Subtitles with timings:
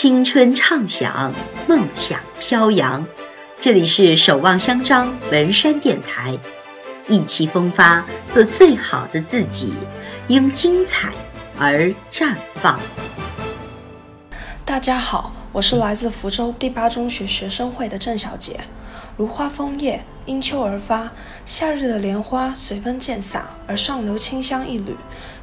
[0.00, 1.34] 青春畅想，
[1.66, 3.04] 梦想飘扬。
[3.58, 6.38] 这里是守望相张文山电台，
[7.08, 9.74] 意气风发，做最好的自己，
[10.28, 11.10] 因精彩
[11.58, 12.78] 而绽放。
[14.64, 18.60] 大家好，我是来自福州第八中学学生会的郑小杰。
[19.16, 21.10] 如花枫叶，因秋而发。
[21.46, 24.94] 夏日的莲花随风渐洒，而上流清香一缕。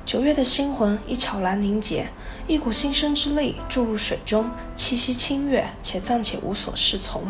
[0.05, 2.07] 九月的星魂一悄然凝结，
[2.47, 7.23] 一股新生之力注入水中，气息清越，且暂且无所适从。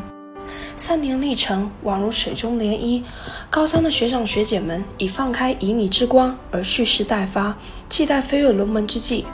[0.75, 3.03] 三年历程宛如水中涟漪，
[3.49, 7.57] 高三的学长学姐们已放开旖旎之光而蓄势待发，
[7.89, 9.25] 期待飞跃龙门之际。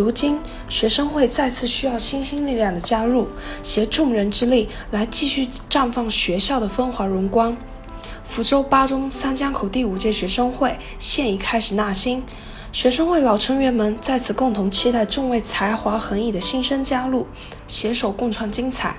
[0.00, 3.28] 如今学生会再次需要新兴力量的加入，
[3.62, 7.54] 携众人之力来继续绽放学校的风华荣光。
[8.24, 12.24] 福州八中三江口第五届学生会现已开始纳新。
[12.72, 17.26] 学生会老成员们在此共同期待众位才华横溢的新生加入，
[17.68, 18.96] 携手共创精彩。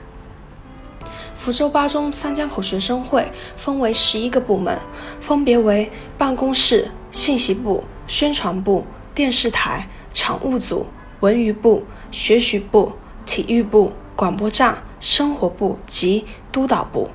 [1.33, 4.77] 福州八中三江口学生会分为十一个部门，
[5.19, 8.85] 分别为办公室、信息部、宣传部、
[9.15, 10.87] 电视台、常务组、
[11.19, 12.93] 文娱部、学习部、
[13.25, 17.09] 体育部、广播站、生活部及督导部。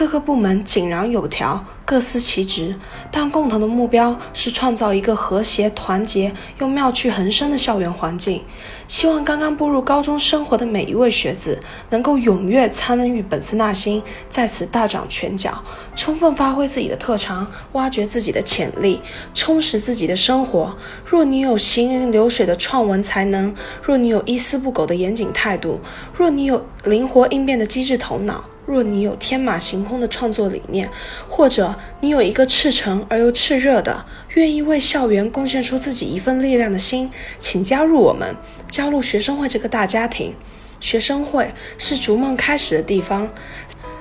[0.00, 2.74] 各个部门井然有条，各司其职，
[3.10, 8.42] 但共同的目标是创造一个和谐、团结又妙趣横生的校园环境。
[8.88, 15.62] 希望刚刚步入高中生活的每一位学子能够踊跃参与本次纳新，在此大展拳脚，
[15.94, 19.02] 充分发挥自己的特长，挖掘自己的潜力，
[19.34, 20.74] 充实自己的生活。
[21.04, 25.78] 若你有行云流水的创文才能，若你有一丝不苟的严谨态度，
[26.14, 28.46] 若你有灵活应变的机智头脑。
[28.70, 30.88] 若你有天马行空的创作理念，
[31.28, 38.36] 或者你有一个赤诚而又炽热的、愿意为校园贡献出自己一份力量的心，请加入我们，
[38.70, 40.34] 加入学生会这个大家庭。
[40.80, 43.28] 学生会是逐梦开始的地方。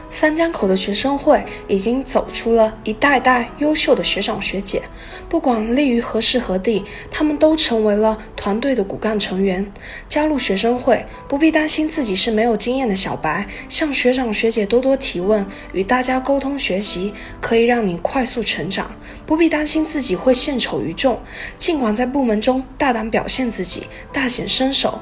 [0.09, 4.81] 三江口的学生会已经走出了一代代优秀的学长学姐，
[5.29, 9.71] 不管立于何时何地，他们都成为了团队的骨干成员。
[10.07, 18.91] 加入学生会，不必担心自己是没有经验的小白，向学长学姐多多提问，与大家沟通学习，可以让你快速成长。
[19.27, 21.21] 不必担心自己会献丑于众，
[21.59, 24.99] 尽管在部门中大胆表现自己，大显身手。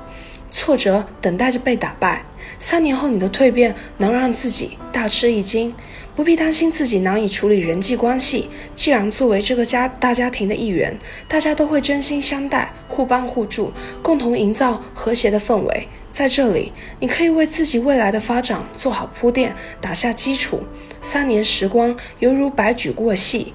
[0.49, 2.23] 挫折等待着被打败。
[2.59, 5.73] 三年后，你的蜕变能让自己大吃一惊，
[6.15, 8.49] 不必担心自己难以处理人际关系。
[8.73, 10.97] 既然作为这个家大家庭的一员，
[11.27, 15.87] 大家都会真心相待，互帮互助，共同营造和谐的氛围。
[16.11, 20.63] 在这里，你可以为自己未来的发展做好铺垫，打下基础。
[20.99, 23.53] 三年时光犹如白驹过隙。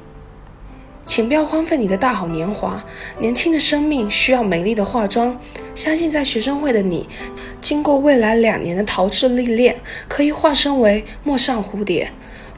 [1.12, 2.82] 请不要荒废你的大好年华，
[3.18, 5.38] 年轻的生命需要美丽的化妆。
[5.74, 7.06] 相信在学生会的你，
[7.60, 9.78] 经过未来两年的陶冶历练，
[10.08, 12.10] 可以化身为陌上蝴蝶。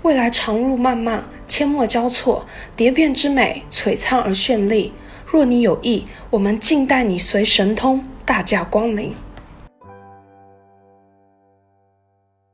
[0.03, 4.93] 未来长路漫漫，阡陌交错，蝶变之美璀璨而绚丽。
[5.27, 9.13] 若你有意，我们静待你随神通大驾光临。